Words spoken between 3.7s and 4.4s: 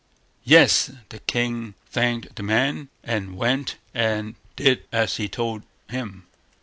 and